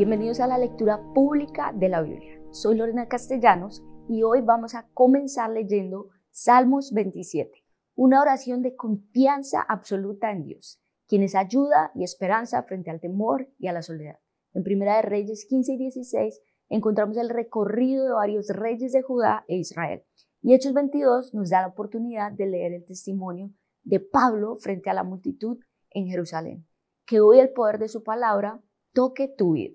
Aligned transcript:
bienvenidos 0.00 0.40
a 0.40 0.46
la 0.46 0.56
lectura 0.56 0.98
pública 1.12 1.74
de 1.74 1.90
la 1.90 2.00
Biblia. 2.00 2.40
Soy 2.52 2.74
Lorena 2.74 3.06
Castellanos 3.06 3.84
y 4.08 4.22
hoy 4.22 4.40
vamos 4.40 4.74
a 4.74 4.88
comenzar 4.94 5.50
leyendo 5.50 6.08
Salmos 6.30 6.94
27, 6.94 7.50
una 7.96 8.22
oración 8.22 8.62
de 8.62 8.74
confianza 8.74 9.60
absoluta 9.60 10.32
en 10.32 10.44
Dios, 10.44 10.80
quien 11.06 11.22
es 11.22 11.34
ayuda 11.34 11.92
y 11.94 12.02
esperanza 12.02 12.62
frente 12.62 12.90
al 12.90 12.98
temor 12.98 13.50
y 13.58 13.66
a 13.66 13.74
la 13.74 13.82
soledad. 13.82 14.18
En 14.54 14.62
Primera 14.62 14.96
de 14.96 15.02
Reyes 15.02 15.44
15 15.46 15.74
y 15.74 15.76
16 15.76 16.40
encontramos 16.70 17.18
el 17.18 17.28
recorrido 17.28 18.06
de 18.06 18.12
varios 18.12 18.48
reyes 18.48 18.92
de 18.92 19.02
Judá 19.02 19.44
e 19.48 19.56
Israel. 19.56 20.02
Y 20.40 20.54
Hechos 20.54 20.72
22 20.72 21.34
nos 21.34 21.50
da 21.50 21.60
la 21.60 21.68
oportunidad 21.68 22.32
de 22.32 22.46
leer 22.46 22.72
el 22.72 22.86
testimonio 22.86 23.50
de 23.82 24.00
Pablo 24.00 24.56
frente 24.56 24.88
a 24.88 24.94
la 24.94 25.04
multitud 25.04 25.58
en 25.90 26.06
Jerusalén. 26.06 26.66
Que 27.04 27.20
hoy 27.20 27.38
el 27.38 27.50
poder 27.50 27.78
de 27.78 27.88
su 27.88 28.02
palabra 28.02 28.62
toque 28.94 29.28
tu 29.28 29.52
vida. 29.52 29.74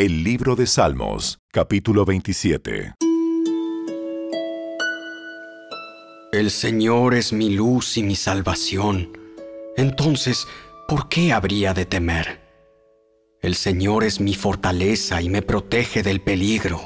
El 0.00 0.24
libro 0.24 0.56
de 0.56 0.66
Salmos, 0.66 1.40
capítulo 1.52 2.06
27. 2.06 2.94
El 6.32 6.50
Señor 6.50 7.12
es 7.12 7.34
mi 7.34 7.50
luz 7.50 7.98
y 7.98 8.02
mi 8.02 8.16
salvación. 8.16 9.12
Entonces, 9.76 10.48
¿por 10.88 11.10
qué 11.10 11.34
habría 11.34 11.74
de 11.74 11.84
temer? 11.84 12.40
El 13.42 13.54
Señor 13.54 14.02
es 14.04 14.20
mi 14.20 14.32
fortaleza 14.32 15.20
y 15.20 15.28
me 15.28 15.42
protege 15.42 16.02
del 16.02 16.22
peligro. 16.22 16.80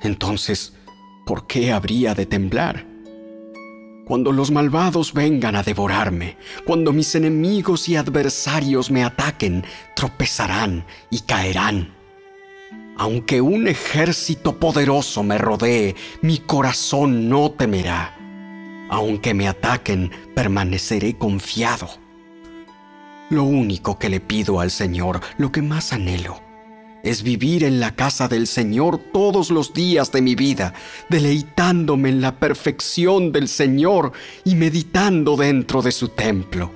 Entonces, 0.00 0.72
¿por 1.26 1.46
qué 1.46 1.72
habría 1.72 2.14
de 2.14 2.24
temblar? 2.24 2.86
Cuando 4.06 4.32
los 4.32 4.50
malvados 4.50 5.12
vengan 5.12 5.56
a 5.56 5.62
devorarme, 5.62 6.38
cuando 6.64 6.94
mis 6.94 7.14
enemigos 7.14 7.86
y 7.90 7.96
adversarios 7.96 8.90
me 8.90 9.04
ataquen, 9.04 9.62
tropezarán 9.94 10.86
y 11.10 11.20
caerán. 11.20 11.99
Aunque 13.00 13.40
un 13.40 13.66
ejército 13.66 14.58
poderoso 14.58 15.22
me 15.22 15.38
rodee, 15.38 15.96
mi 16.20 16.36
corazón 16.36 17.30
no 17.30 17.50
temerá. 17.50 18.14
Aunque 18.90 19.32
me 19.32 19.48
ataquen, 19.48 20.10
permaneceré 20.34 21.16
confiado. 21.16 21.88
Lo 23.30 23.44
único 23.44 23.98
que 23.98 24.10
le 24.10 24.20
pido 24.20 24.60
al 24.60 24.70
Señor, 24.70 25.22
lo 25.38 25.50
que 25.50 25.62
más 25.62 25.94
anhelo, 25.94 26.42
es 27.02 27.22
vivir 27.22 27.64
en 27.64 27.80
la 27.80 27.96
casa 27.96 28.28
del 28.28 28.46
Señor 28.46 28.98
todos 28.98 29.50
los 29.50 29.72
días 29.72 30.12
de 30.12 30.20
mi 30.20 30.34
vida, 30.34 30.74
deleitándome 31.08 32.10
en 32.10 32.20
la 32.20 32.38
perfección 32.38 33.32
del 33.32 33.48
Señor 33.48 34.12
y 34.44 34.56
meditando 34.56 35.38
dentro 35.38 35.80
de 35.80 35.92
su 35.92 36.08
templo. 36.08 36.70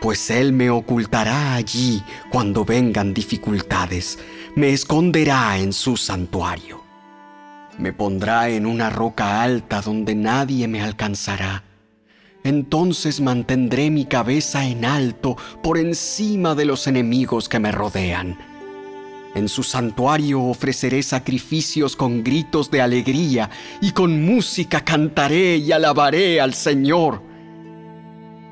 Pues 0.00 0.30
Él 0.30 0.52
me 0.52 0.70
ocultará 0.70 1.54
allí 1.54 2.02
cuando 2.30 2.64
vengan 2.64 3.12
dificultades, 3.12 4.18
me 4.58 4.74
esconderá 4.74 5.58
en 5.58 5.72
su 5.72 5.96
santuario. 5.96 6.82
Me 7.78 7.92
pondrá 7.92 8.50
en 8.50 8.66
una 8.66 8.90
roca 8.90 9.42
alta 9.42 9.80
donde 9.80 10.14
nadie 10.14 10.68
me 10.68 10.82
alcanzará. 10.82 11.64
Entonces 12.44 13.20
mantendré 13.20 13.90
mi 13.90 14.04
cabeza 14.04 14.66
en 14.66 14.84
alto 14.84 15.36
por 15.62 15.78
encima 15.78 16.54
de 16.54 16.66
los 16.66 16.86
enemigos 16.86 17.48
que 17.48 17.58
me 17.58 17.72
rodean 17.72 18.36
en 19.38 19.48
su 19.48 19.62
santuario 19.62 20.42
ofreceré 20.42 21.02
sacrificios 21.02 21.94
con 21.94 22.24
gritos 22.24 22.70
de 22.70 22.80
alegría 22.80 23.50
y 23.80 23.92
con 23.92 24.24
música 24.24 24.84
cantaré 24.84 25.58
y 25.58 25.70
alabaré 25.70 26.40
al 26.40 26.54
Señor. 26.54 27.22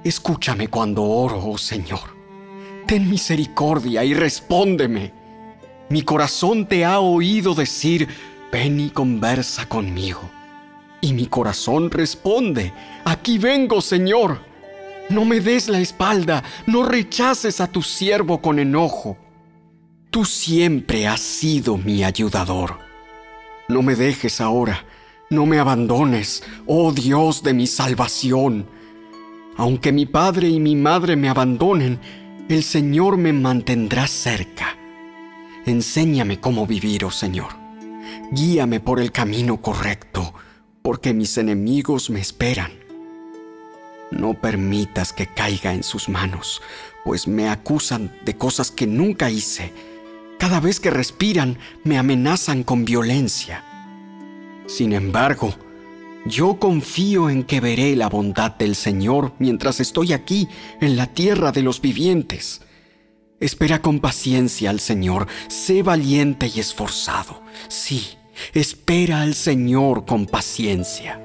Escúchame 0.05 0.69
cuando 0.69 1.03
oro, 1.03 1.43
oh 1.45 1.59
Señor. 1.59 2.15
Ten 2.87 3.11
misericordia 3.11 4.05
y 4.05 4.15
respóndeme. 4.15 5.13
Mi 5.89 6.03
corazón 6.03 6.67
te 6.67 6.85
ha 6.85 6.99
oído 6.99 7.55
decir, 7.55 8.09
ven 8.51 8.81
y 8.81 8.91
conversa 8.91 9.69
conmigo. 9.69 10.29
Y 11.01 11.13
mi 11.13 11.27
corazón 11.27 11.91
responde, 11.91 12.73
aquí 13.05 13.39
vengo, 13.39 13.81
Señor. 13.81 14.41
No 15.09 15.25
me 15.25 15.39
des 15.39 15.69
la 15.69 15.79
espalda, 15.79 16.43
no 16.67 16.83
rechaces 16.83 17.61
a 17.61 17.69
tu 17.69 17.83
siervo 17.83 18.43
con 18.43 18.59
enojo. 18.59 19.17
Tú 20.11 20.25
siempre 20.25 21.07
has 21.07 21.21
sido 21.21 21.77
mi 21.77 22.03
ayudador. 22.03 22.79
No 23.69 23.83
me 23.83 23.95
dejes 23.95 24.41
ahora, 24.41 24.85
no 25.31 25.47
me 25.47 25.61
abandones, 25.61 26.43
oh 26.67 26.93
Dios 26.93 27.45
de 27.45 27.55
mi 27.55 27.69
salvación. 27.69 28.67
Aunque 29.57 29.93
mi 29.93 30.07
padre 30.07 30.49
y 30.49 30.59
mi 30.59 30.75
madre 30.75 31.15
me 31.15 31.29
abandonen, 31.29 32.01
el 32.49 32.65
Señor 32.65 33.17
me 33.17 33.33
mantendrá 33.33 34.07
cerca. 34.09 34.76
Enséñame 35.67 36.41
cómo 36.41 36.67
vivir, 36.67 37.05
oh 37.05 37.11
Señor. 37.11 37.51
Guíame 38.33 38.81
por 38.81 39.01
el 39.01 39.13
camino 39.13 39.61
correcto, 39.61 40.33
porque 40.83 41.13
mis 41.13 41.37
enemigos 41.39 42.09
me 42.09 42.21
esperan. 42.21 42.73
No 44.11 44.35
permitas 44.41 45.13
que 45.13 45.27
caiga 45.27 45.75
en 45.75 45.83
sus 45.83 46.09
manos, 46.09 46.63
pues 47.05 47.29
me 47.29 47.49
acusan 47.49 48.13
de 48.25 48.37
cosas 48.37 48.71
que 48.71 48.87
nunca 48.87 49.31
hice 49.31 49.73
cada 50.39 50.61
vez 50.61 50.81
que 50.81 50.91
respiran 50.91 51.59
me 51.83 51.99
amenazan 51.99 52.63
con 52.63 52.85
violencia. 52.85 53.65
Sin 54.67 54.93
embargo, 54.93 55.55
yo 56.27 56.59
confío 56.59 57.31
en 57.31 57.45
que 57.45 57.61
veré 57.61 57.97
la 57.97 58.09
bondad 58.09 58.53
del 58.53 58.75
Señor 58.75 59.33
mientras 59.39 59.81
estoy 59.81 60.13
aquí 60.13 60.49
en 60.81 60.97
la 60.97 61.07
tierra 61.07 61.53
de 61.53 61.63
los 61.63 61.81
vivientes. 61.81 62.61
Espera 63.39 63.83
con 63.83 64.01
paciencia 64.01 64.71
al 64.71 64.81
Señor, 64.81 65.27
sé 65.49 65.83
valiente 65.83 66.51
y 66.55 66.59
esforzado. 66.59 67.43
Sí, 67.69 68.17
espera 68.55 69.21
al 69.21 69.35
Señor 69.35 70.07
con 70.07 70.25
paciencia. 70.25 71.21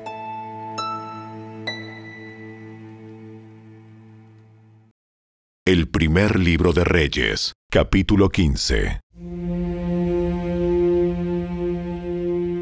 El 5.66 5.88
primer 5.88 6.38
libro 6.38 6.74
de 6.74 6.84
Reyes, 6.84 7.54
capítulo 7.72 8.28
15. 8.30 9.00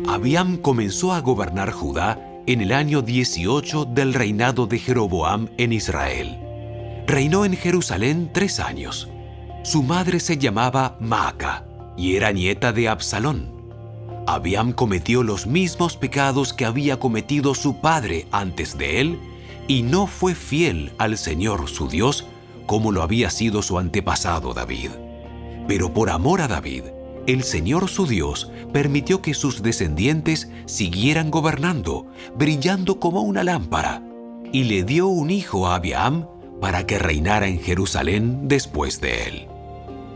Abiam 0.08 0.58
comenzó 0.58 1.14
a 1.14 1.22
gobernar 1.22 1.72
Judá 1.72 2.20
en 2.46 2.62
el 2.62 2.72
año 2.72 3.02
18 3.02 3.86
del 3.86 4.14
reinado 4.14 4.68
de 4.68 4.78
Jeroboam 4.78 5.50
en 5.58 5.74
Israel. 5.74 6.38
Reinó 7.08 7.46
en 7.46 7.56
Jerusalén 7.56 8.30
tres 8.32 8.60
años. 8.60 9.10
Su 9.64 9.84
madre 9.84 10.20
se 10.20 10.38
llamaba 10.38 10.96
Maaca 11.00 11.66
y 11.98 12.16
era 12.16 12.32
nieta 12.32 12.72
de 12.72 12.88
Absalón. 12.88 13.52
Abiam 14.26 14.72
cometió 14.72 15.22
los 15.22 15.48
mismos 15.48 15.98
pecados 15.98 16.54
que 16.54 16.66
había 16.66 16.98
cometido 16.98 17.54
su 17.56 17.82
padre 17.82 18.28
antes 18.32 18.78
de 18.78 19.02
él 19.02 19.20
y 19.68 19.84
no 19.84 20.08
fue 20.08 20.34
fiel 20.34 20.92
al 20.98 21.18
Señor 21.18 21.68
su 21.68 21.88
Dios 21.88 22.26
como 22.66 22.92
lo 22.92 23.04
había 23.04 23.30
sido 23.32 23.62
su 23.62 23.78
antepasado 23.80 24.54
David. 24.54 24.92
Pero 25.68 25.94
por 25.94 26.10
amor 26.10 26.42
a 26.42 26.48
David, 26.48 26.84
el 27.28 27.44
Señor 27.44 27.90
su 27.90 28.08
Dios 28.08 28.52
permitió 28.72 29.22
que 29.22 29.34
sus 29.34 29.62
descendientes 29.62 30.50
siguieran 30.66 31.32
gobernando, 31.32 32.08
brillando 32.36 33.00
como 33.00 33.22
una 33.22 33.44
lámpara, 33.44 34.04
y 34.52 34.64
le 34.64 34.84
dio 34.84 35.08
un 35.08 35.30
hijo 35.30 35.68
a 35.68 35.76
Abiam 35.76 36.28
para 36.60 36.86
que 36.86 37.00
reinara 37.00 37.48
en 37.48 37.60
Jerusalén 37.60 38.48
después 38.48 39.02
de 39.02 39.28
él. 39.28 39.48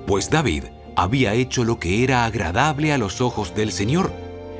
Pues 0.05 0.29
David 0.29 0.65
había 0.95 1.33
hecho 1.33 1.63
lo 1.63 1.79
que 1.79 2.03
era 2.03 2.25
agradable 2.25 2.93
a 2.93 2.97
los 2.97 3.21
ojos 3.21 3.55
del 3.55 3.71
Señor, 3.71 4.11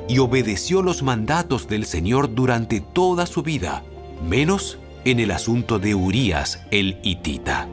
y 0.07 0.19
obedeció 0.19 0.81
los 0.81 1.01
mandatos 1.01 1.67
del 1.67 1.85
Señor 1.85 2.33
durante 2.33 2.81
toda 2.81 3.25
su 3.25 3.41
vida, 3.41 3.83
menos 4.27 4.77
en 5.05 5.19
el 5.19 5.31
asunto 5.31 5.79
de 5.79 5.95
Urías 5.95 6.61
el 6.71 6.99
hitita 7.03 7.67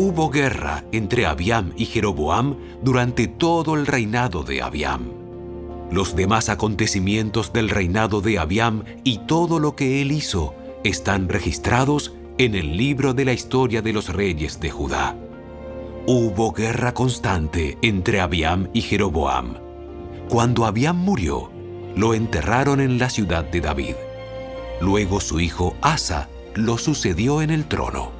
hubo 0.00 0.30
guerra 0.30 0.84
entre 0.92 1.26
Abiam 1.26 1.72
y 1.76 1.86
Jeroboam 1.86 2.56
durante 2.84 3.26
todo 3.26 3.74
el 3.74 3.84
reinado 3.84 4.44
de 4.44 4.62
Abiam. 4.62 5.10
Los 5.90 6.14
demás 6.14 6.48
acontecimientos 6.48 7.52
del 7.52 7.68
reinado 7.68 8.20
de 8.20 8.38
Abiam 8.38 8.84
y 9.02 9.18
todo 9.26 9.58
lo 9.58 9.74
que 9.74 10.00
él 10.00 10.12
hizo 10.12 10.54
están 10.84 11.28
registrados 11.28 12.14
en 12.38 12.54
el 12.54 12.76
libro 12.76 13.14
de 13.14 13.24
la 13.24 13.32
historia 13.32 13.82
de 13.82 13.92
los 13.92 14.10
reyes 14.10 14.60
de 14.60 14.70
Judá. 14.70 15.16
Hubo 16.06 16.52
guerra 16.52 16.94
constante 16.94 17.76
entre 17.82 18.20
Abiam 18.20 18.68
y 18.72 18.82
Jeroboam. 18.82 19.56
Cuando 20.28 20.64
Abiam 20.64 20.96
murió, 20.96 21.50
lo 21.96 22.14
enterraron 22.14 22.80
en 22.80 22.96
la 22.96 23.10
ciudad 23.10 23.42
de 23.42 23.60
David. 23.60 23.96
Luego 24.80 25.18
su 25.18 25.40
hijo 25.40 25.74
Asa 25.80 26.28
lo 26.54 26.78
sucedió 26.78 27.42
en 27.42 27.50
el 27.50 27.64
trono. 27.64 28.12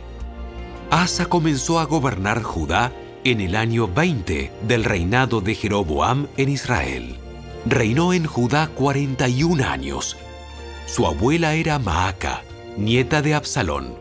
Asa 0.91 1.27
comenzó 1.27 1.79
a 1.79 1.85
gobernar 1.85 2.43
Judá 2.43 2.93
en 3.23 3.41
el 3.41 3.55
año 3.55 3.87
20 3.87 4.51
del 4.67 4.83
reinado 4.83 5.41
de 5.41 5.55
Jeroboam 5.55 6.27
en 6.37 6.49
Israel. 6.49 7.15
Reinó 7.67 8.13
en 8.13 8.27
Judá 8.27 8.67
41 8.75 9.65
años. 9.65 10.17
Su 10.87 11.07
abuela 11.07 11.55
era 11.55 11.79
Maaca, 11.79 12.43
nieta 12.77 13.23
de 13.23 13.35
Absalón. 13.35 13.98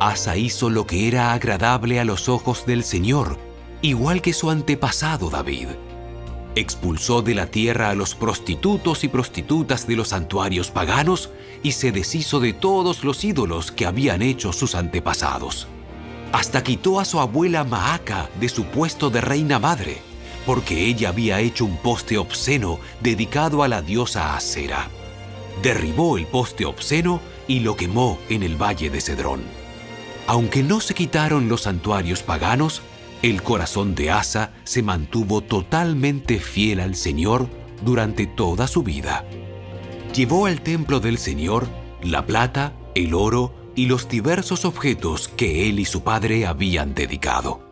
Asa 0.00 0.36
hizo 0.36 0.70
lo 0.70 0.86
que 0.86 1.08
era 1.08 1.32
agradable 1.32 2.00
a 2.00 2.04
los 2.04 2.28
ojos 2.28 2.66
del 2.66 2.84
Señor 2.84 3.38
igual 3.82 4.22
que 4.22 4.32
su 4.32 4.50
antepasado 4.50 5.30
David. 5.30 5.68
Expulsó 6.54 7.22
de 7.22 7.34
la 7.34 7.46
tierra 7.46 7.90
a 7.90 7.94
los 7.94 8.14
prostitutos 8.14 9.04
y 9.04 9.08
prostitutas 9.08 9.86
de 9.86 9.96
los 9.96 10.08
santuarios 10.08 10.70
paganos 10.70 11.30
y 11.62 11.72
se 11.72 11.92
deshizo 11.92 12.40
de 12.40 12.52
todos 12.52 13.04
los 13.04 13.22
ídolos 13.22 13.70
que 13.70 13.86
habían 13.86 14.22
hecho 14.22 14.52
sus 14.52 14.74
antepasados. 14.74 15.68
Hasta 16.32 16.62
quitó 16.62 16.98
a 16.98 17.04
su 17.04 17.20
abuela 17.20 17.64
Maaca 17.64 18.28
de 18.40 18.48
su 18.48 18.64
puesto 18.64 19.10
de 19.10 19.20
reina 19.20 19.58
madre, 19.58 19.98
porque 20.44 20.86
ella 20.86 21.10
había 21.10 21.40
hecho 21.40 21.64
un 21.64 21.76
poste 21.76 22.18
obsceno 22.18 22.80
dedicado 23.00 23.62
a 23.62 23.68
la 23.68 23.82
diosa 23.82 24.36
Acera. 24.36 24.88
Derribó 25.62 26.18
el 26.18 26.26
poste 26.26 26.64
obsceno 26.64 27.20
y 27.46 27.60
lo 27.60 27.76
quemó 27.76 28.18
en 28.28 28.42
el 28.42 28.60
valle 28.60 28.90
de 28.90 29.00
Cedrón. 29.00 29.42
Aunque 30.28 30.62
no 30.62 30.80
se 30.80 30.92
quitaron 30.92 31.48
los 31.48 31.62
santuarios 31.62 32.22
paganos, 32.22 32.82
el 33.22 33.42
corazón 33.42 33.94
de 33.94 34.10
Asa 34.10 34.50
se 34.64 34.82
mantuvo 34.82 35.40
totalmente 35.40 36.38
fiel 36.38 36.80
al 36.80 36.96
Señor 36.96 37.48
durante 37.80 38.26
toda 38.26 38.68
su 38.68 38.82
vida. 38.82 39.24
Llevó 40.14 40.44
al 40.44 40.60
templo 40.60 41.00
del 41.00 41.16
Señor 41.16 41.66
la 42.02 42.26
plata, 42.26 42.74
el 42.94 43.14
oro 43.14 43.54
y 43.74 43.86
los 43.86 44.06
diversos 44.06 44.66
objetos 44.66 45.28
que 45.28 45.70
él 45.70 45.80
y 45.80 45.86
su 45.86 46.02
padre 46.02 46.44
habían 46.44 46.94
dedicado. 46.94 47.62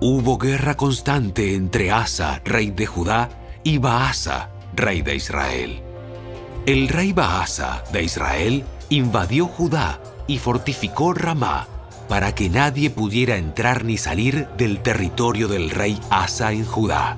Hubo 0.00 0.38
guerra 0.38 0.78
constante 0.78 1.54
entre 1.54 1.90
Asa, 1.90 2.40
rey 2.42 2.70
de 2.70 2.86
Judá, 2.86 3.28
y 3.64 3.76
Baasa, 3.76 4.50
rey 4.74 5.02
de 5.02 5.16
Israel. 5.16 5.82
El 6.64 6.88
rey 6.88 7.12
Baasa 7.12 7.84
de 7.92 8.02
Israel 8.02 8.64
invadió 8.88 9.46
Judá 9.46 10.00
y 10.26 10.38
fortificó 10.38 11.12
Ramá 11.12 11.68
para 12.12 12.34
que 12.34 12.50
nadie 12.50 12.90
pudiera 12.90 13.38
entrar 13.38 13.86
ni 13.86 13.96
salir 13.96 14.46
del 14.58 14.82
territorio 14.82 15.48
del 15.48 15.70
rey 15.70 15.98
Asa 16.10 16.52
en 16.52 16.66
Judá. 16.66 17.16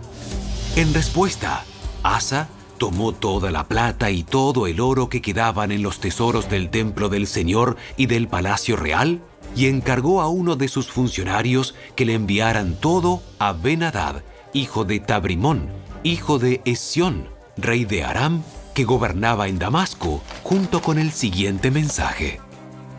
En 0.77 0.95
respuesta, 0.95 1.65
Asa 2.05 2.47
tomó 2.79 3.11
toda 3.11 3.51
la 3.51 3.65
plata 3.65 4.13
y 4.13 4.23
todo 4.23 4.69
el 4.69 4.79
oro 4.79 5.09
que 5.09 5.21
quedaban 5.21 5.73
en 5.73 5.83
los 5.83 5.99
tesoros 5.99 6.49
del 6.49 6.71
templo 6.71 7.09
del 7.09 7.27
Señor 7.27 7.77
y 7.97 8.07
del 8.07 8.29
palacio 8.29 8.77
real 8.77 9.21
y 9.57 9.67
encargó 9.67 10.23
a 10.23 10.29
uno 10.29 10.55
de 10.55 10.69
sus 10.69 10.93
funcionarios 10.93 11.75
que 11.97 12.05
le 12.05 12.15
enviaran 12.15 12.77
todo 12.77 13.21
a 13.41 13.53
Ben-Hadad, 13.53 14.23
hijo 14.53 14.85
de 14.85 15.01
Tabrimón, 15.01 15.71
hijo 16.05 16.39
de 16.39 16.61
Esión, 16.65 17.27
rey 17.57 17.85
de 17.85 18.05
Aram, 18.05 18.45
que 18.75 18.85
gobernaba 18.85 19.49
en 19.49 19.59
Damasco, 19.59 20.23
junto 20.45 20.83
con 20.83 21.01
el 21.01 21.11
siguiente 21.11 21.73
mensaje. 21.73 22.44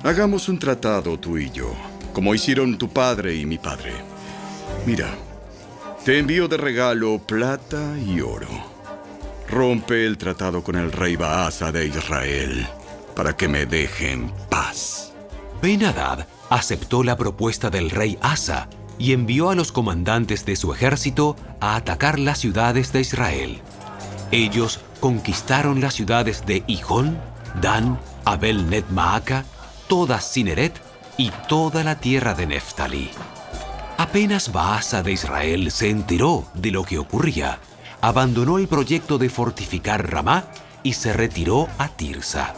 Hagamos 0.05 0.49
un 0.49 0.59
tratado 0.59 1.19
tú 1.19 1.39
y 1.39 1.49
yo, 1.49 1.73
como 2.13 2.35
hicieron 2.35 2.77
tu 2.77 2.89
padre 2.89 3.33
y 3.33 3.47
mi 3.47 3.57
padre. 3.57 3.91
Mira, 4.85 5.09
te 6.05 6.19
envío 6.19 6.47
de 6.47 6.57
regalo 6.57 7.17
plata 7.17 7.97
y 7.97 8.21
oro. 8.21 8.47
Rompe 9.49 10.05
el 10.05 10.19
tratado 10.19 10.63
con 10.63 10.75
el 10.75 10.91
rey 10.91 11.15
Baasa 11.15 11.71
de 11.71 11.87
Israel 11.87 12.67
para 13.15 13.35
que 13.35 13.47
me 13.47 13.65
deje 13.65 14.11
en 14.11 14.29
paz. 14.47 15.11
Ben-Hadad 15.63 16.27
aceptó 16.51 17.03
la 17.03 17.17
propuesta 17.17 17.71
del 17.71 17.89
rey 17.89 18.19
Asa 18.21 18.69
y 18.99 19.11
envió 19.11 19.49
a 19.49 19.55
los 19.55 19.71
comandantes 19.71 20.45
de 20.45 20.55
su 20.55 20.71
ejército 20.71 21.35
a 21.59 21.75
atacar 21.75 22.19
las 22.19 22.37
ciudades 22.37 22.93
de 22.93 23.01
Israel. 23.01 23.59
Ellos 24.29 24.81
conquistaron 24.99 25.81
las 25.81 25.95
ciudades 25.95 26.45
de 26.45 26.63
Hijón, 26.67 27.17
Dan, 27.59 27.99
Abel 28.23 28.69
Net 28.69 28.85
Maaca, 28.91 29.45
toda 29.87 30.19
Cineret 30.19 30.81
y 31.17 31.31
toda 31.47 31.83
la 31.83 31.95
tierra 31.99 32.33
de 32.33 32.47
Neftalí. 32.47 33.09
Apenas 33.97 34.51
Baasa 34.51 35.03
de 35.03 35.13
Israel 35.13 35.71
se 35.71 35.89
enteró 35.89 36.45
de 36.53 36.71
lo 36.71 36.83
que 36.83 36.97
ocurría, 36.97 37.59
abandonó 38.01 38.57
el 38.57 38.67
proyecto 38.67 39.17
de 39.17 39.29
fortificar 39.29 40.11
Ramá 40.11 40.45
y 40.83 40.93
se 40.93 41.13
retiró 41.13 41.67
a 41.77 41.87
Tirsa. 41.87 42.55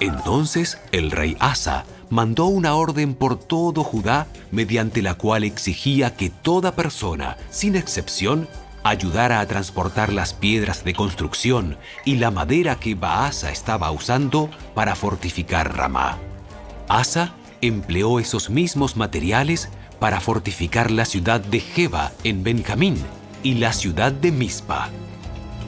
Entonces 0.00 0.78
el 0.90 1.10
rey 1.10 1.36
Asa 1.40 1.84
mandó 2.08 2.46
una 2.46 2.74
orden 2.74 3.14
por 3.14 3.38
todo 3.38 3.84
Judá 3.84 4.26
mediante 4.50 5.02
la 5.02 5.14
cual 5.14 5.44
exigía 5.44 6.16
que 6.16 6.30
toda 6.30 6.74
persona, 6.74 7.36
sin 7.50 7.76
excepción, 7.76 8.48
ayudara 8.82 9.40
a 9.40 9.46
transportar 9.46 10.12
las 10.12 10.32
piedras 10.32 10.84
de 10.84 10.94
construcción 10.94 11.76
y 12.04 12.16
la 12.16 12.30
madera 12.30 12.76
que 12.76 12.94
Baasa 12.94 13.50
estaba 13.50 13.90
usando 13.90 14.50
para 14.74 14.94
fortificar 14.96 15.76
Ramá. 15.76 16.18
Asa 16.92 17.32
empleó 17.62 18.20
esos 18.20 18.50
mismos 18.50 18.98
materiales 18.98 19.70
para 19.98 20.20
fortificar 20.20 20.90
la 20.90 21.06
ciudad 21.06 21.40
de 21.40 21.60
Jeba 21.60 22.12
en 22.22 22.42
Benjamín 22.42 22.96
y 23.42 23.54
la 23.54 23.72
ciudad 23.72 24.12
de 24.12 24.30
Mizpa. 24.30 24.90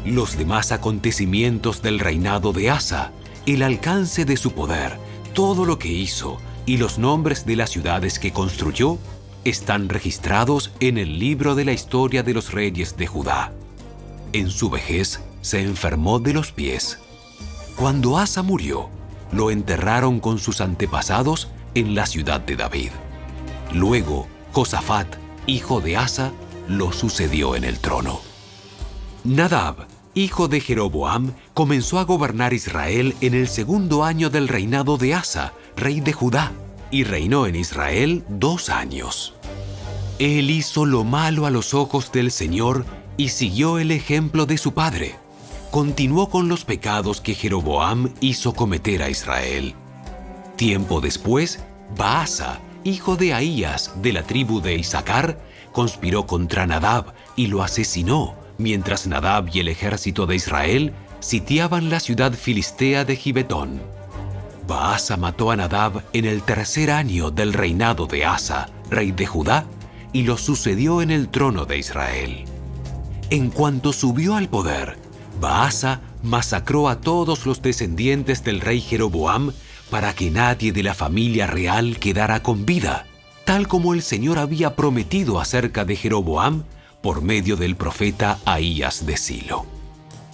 Los 0.04 0.36
demás 0.36 0.70
acontecimientos 0.70 1.80
del 1.80 1.98
reinado 1.98 2.52
de 2.52 2.70
Asa, 2.70 3.10
el 3.46 3.62
alcance 3.62 4.26
de 4.26 4.36
su 4.36 4.52
poder, 4.52 4.98
todo 5.32 5.64
lo 5.64 5.78
que 5.78 5.88
hizo 5.88 6.38
y 6.66 6.76
los 6.76 6.98
nombres 6.98 7.46
de 7.46 7.56
las 7.56 7.70
ciudades 7.70 8.18
que 8.18 8.32
construyó 8.32 8.98
están 9.44 9.88
registrados 9.88 10.72
en 10.80 10.98
el 10.98 11.18
libro 11.18 11.54
de 11.54 11.64
la 11.64 11.72
historia 11.72 12.22
de 12.22 12.34
los 12.34 12.52
reyes 12.52 12.98
de 12.98 13.06
Judá. 13.06 13.50
En 14.34 14.50
su 14.50 14.68
vejez 14.68 15.20
se 15.40 15.62
enfermó 15.62 16.18
de 16.18 16.34
los 16.34 16.52
pies. 16.52 16.98
Cuando 17.76 18.18
Asa 18.18 18.42
murió, 18.42 18.90
lo 19.34 19.50
enterraron 19.50 20.20
con 20.20 20.38
sus 20.38 20.60
antepasados 20.60 21.48
en 21.74 21.94
la 21.94 22.06
ciudad 22.06 22.40
de 22.40 22.56
David. 22.56 22.90
Luego, 23.72 24.28
Josafat, 24.52 25.08
hijo 25.46 25.80
de 25.80 25.96
Asa, 25.96 26.32
lo 26.68 26.92
sucedió 26.92 27.56
en 27.56 27.64
el 27.64 27.80
trono. 27.80 28.20
Nadab, 29.24 29.86
hijo 30.14 30.48
de 30.48 30.60
Jeroboam, 30.60 31.32
comenzó 31.52 31.98
a 31.98 32.04
gobernar 32.04 32.52
Israel 32.52 33.16
en 33.20 33.34
el 33.34 33.48
segundo 33.48 34.04
año 34.04 34.30
del 34.30 34.48
reinado 34.48 34.96
de 34.96 35.14
Asa, 35.14 35.52
rey 35.76 36.00
de 36.00 36.12
Judá, 36.12 36.52
y 36.90 37.02
reinó 37.02 37.46
en 37.46 37.56
Israel 37.56 38.24
dos 38.28 38.68
años. 38.68 39.34
Él 40.20 40.50
hizo 40.50 40.86
lo 40.86 41.02
malo 41.02 41.44
a 41.46 41.50
los 41.50 41.74
ojos 41.74 42.12
del 42.12 42.30
Señor 42.30 42.86
y 43.16 43.30
siguió 43.30 43.80
el 43.80 43.90
ejemplo 43.90 44.46
de 44.46 44.58
su 44.58 44.72
padre. 44.72 45.16
Continuó 45.74 46.30
con 46.30 46.48
los 46.48 46.64
pecados 46.64 47.20
que 47.20 47.34
Jeroboam 47.34 48.14
hizo 48.20 48.52
cometer 48.52 49.02
a 49.02 49.10
Israel. 49.10 49.74
Tiempo 50.54 51.00
después, 51.00 51.64
Baasa, 51.98 52.60
hijo 52.84 53.16
de 53.16 53.34
Ahías 53.34 53.90
de 54.00 54.12
la 54.12 54.22
tribu 54.22 54.60
de 54.60 54.76
Isaacar, 54.76 55.36
conspiró 55.72 56.28
contra 56.28 56.64
Nadab 56.64 57.12
y 57.34 57.48
lo 57.48 57.64
asesinó, 57.64 58.36
mientras 58.56 59.08
Nadab 59.08 59.48
y 59.52 59.58
el 59.58 59.66
ejército 59.66 60.26
de 60.26 60.36
Israel 60.36 60.92
sitiaban 61.18 61.90
la 61.90 61.98
ciudad 61.98 62.34
filistea 62.34 63.04
de 63.04 63.16
Gibetón. 63.16 63.82
Baasa 64.68 65.16
mató 65.16 65.50
a 65.50 65.56
Nadab 65.56 66.04
en 66.12 66.24
el 66.24 66.42
tercer 66.42 66.92
año 66.92 67.32
del 67.32 67.52
reinado 67.52 68.06
de 68.06 68.24
Asa, 68.24 68.68
rey 68.90 69.10
de 69.10 69.26
Judá, 69.26 69.66
y 70.12 70.22
lo 70.22 70.36
sucedió 70.36 71.02
en 71.02 71.10
el 71.10 71.30
trono 71.30 71.64
de 71.64 71.78
Israel. 71.78 72.44
En 73.30 73.50
cuanto 73.50 73.92
subió 73.92 74.36
al 74.36 74.48
poder, 74.48 75.02
Baasa 75.44 76.00
masacró 76.22 76.88
a 76.88 77.02
todos 77.02 77.44
los 77.44 77.60
descendientes 77.60 78.44
del 78.44 78.62
rey 78.62 78.80
Jeroboam 78.80 79.52
para 79.90 80.14
que 80.14 80.30
nadie 80.30 80.72
de 80.72 80.82
la 80.82 80.94
familia 80.94 81.46
real 81.46 81.98
quedara 81.98 82.42
con 82.42 82.64
vida, 82.64 83.04
tal 83.44 83.68
como 83.68 83.92
el 83.92 84.00
Señor 84.00 84.38
había 84.38 84.74
prometido 84.74 85.38
acerca 85.38 85.84
de 85.84 85.96
Jeroboam 85.96 86.64
por 87.02 87.20
medio 87.20 87.56
del 87.56 87.76
profeta 87.76 88.38
Ahías 88.46 89.04
de 89.04 89.18
Silo. 89.18 89.66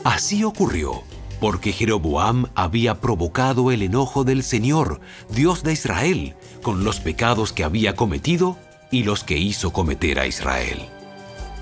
Así 0.04 0.44
ocurrió 0.44 1.02
porque 1.40 1.72
Jeroboam 1.72 2.46
había 2.54 3.00
provocado 3.00 3.72
el 3.72 3.82
enojo 3.82 4.22
del 4.22 4.44
Señor, 4.44 5.00
Dios 5.28 5.64
de 5.64 5.72
Israel, 5.72 6.36
con 6.62 6.84
los 6.84 7.00
pecados 7.00 7.52
que 7.52 7.64
había 7.64 7.96
cometido 7.96 8.56
y 8.92 9.02
los 9.02 9.24
que 9.24 9.38
hizo 9.38 9.72
cometer 9.72 10.20
a 10.20 10.28
Israel. 10.28 10.88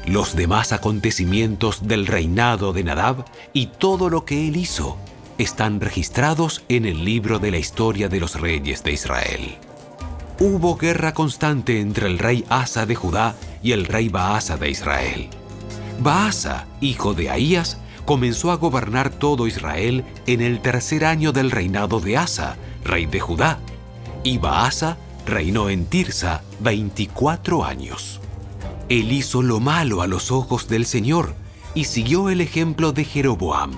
Los 0.07 0.35
demás 0.35 0.73
acontecimientos 0.73 1.87
del 1.87 2.07
reinado 2.07 2.73
de 2.73 2.85
Nadab 2.85 3.25
y 3.53 3.67
todo 3.67 4.09
lo 4.09 4.25
que 4.25 4.49
él 4.49 4.57
hizo 4.57 4.97
están 5.39 5.81
registrados 5.81 6.65
en 6.69 6.85
el 6.85 7.05
libro 7.05 7.39
de 7.39 7.51
la 7.51 7.59
historia 7.59 8.09
de 8.09 8.21
los 8.21 8.41
reyes 8.41 8.83
de 8.83 8.93
Israel. 8.93 9.57
Hubo 10.41 10.77
guerra 10.77 11.15
constante 11.15 11.81
entre 11.81 12.07
el 12.07 12.19
rey 12.19 12.45
Asa 12.49 12.87
de 12.87 12.95
Judá 12.95 13.35
y 13.63 13.73
el 13.73 13.87
rey 13.87 14.09
Baasa 14.09 14.57
de 14.57 14.71
Israel. 14.71 15.29
Baasa, 16.01 16.67
hijo 16.81 17.13
de 17.15 17.31
Ahías, 17.31 17.79
comenzó 18.05 18.51
a 18.53 18.57
gobernar 18.57 19.11
todo 19.11 19.47
Israel 19.47 20.05
en 20.27 20.41
el 20.41 20.61
tercer 20.61 21.05
año 21.05 21.33
del 21.33 21.51
reinado 21.51 22.01
de 22.01 22.17
Asa, 22.17 22.57
rey 22.85 23.07
de 23.07 23.21
Judá, 23.21 23.59
y 24.25 24.39
Baasa 24.39 24.97
reinó 25.27 25.69
en 25.69 25.87
Tirsa 25.87 26.43
24 26.61 27.65
años. 27.65 28.21
Él 28.89 29.13
hizo 29.13 29.43
lo 29.43 29.61
malo 29.61 30.01
a 30.01 30.07
los 30.07 30.31
ojos 30.31 30.67
del 30.67 30.87
Señor 30.87 31.35
y 31.75 31.85
siguió 31.85 32.31
el 32.31 32.41
ejemplo 32.41 32.93
de 32.93 33.05
Jeroboam. 33.05 33.73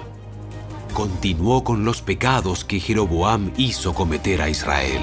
Continuó 0.94 1.64
con 1.64 1.84
los 1.84 2.00
pecados 2.00 2.64
que 2.64 2.78
Jeroboam 2.78 3.50
hizo 3.56 3.92
cometer 3.92 4.40
a 4.40 4.48
Israel. 4.48 5.02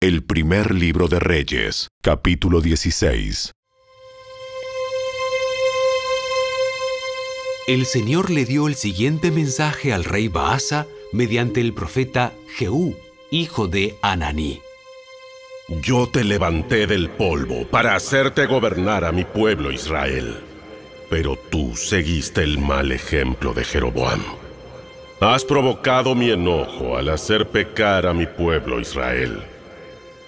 El 0.00 0.24
primer 0.24 0.74
libro 0.74 1.06
de 1.06 1.20
Reyes, 1.20 1.86
capítulo 2.02 2.60
16. 2.60 3.52
El 7.68 7.86
Señor 7.86 8.30
le 8.30 8.44
dio 8.44 8.66
el 8.66 8.74
siguiente 8.74 9.30
mensaje 9.30 9.92
al 9.92 10.02
rey 10.02 10.26
Baasa 10.26 10.88
mediante 11.12 11.60
el 11.60 11.72
profeta 11.72 12.32
Jehú, 12.56 12.96
hijo 13.30 13.68
de 13.68 13.96
Ananí. 14.02 14.60
Yo 15.80 16.06
te 16.06 16.22
levanté 16.22 16.86
del 16.86 17.08
polvo 17.08 17.64
para 17.66 17.94
hacerte 17.94 18.44
gobernar 18.44 19.04
a 19.04 19.12
mi 19.12 19.24
pueblo 19.24 19.72
Israel. 19.72 20.36
Pero 21.08 21.38
tú 21.50 21.74
seguiste 21.76 22.42
el 22.42 22.58
mal 22.58 22.92
ejemplo 22.92 23.54
de 23.54 23.64
Jeroboam. 23.64 24.20
Has 25.20 25.44
provocado 25.44 26.14
mi 26.14 26.30
enojo 26.30 26.98
al 26.98 27.08
hacer 27.08 27.46
pecar 27.46 28.06
a 28.06 28.12
mi 28.12 28.26
pueblo 28.26 28.80
Israel. 28.80 29.38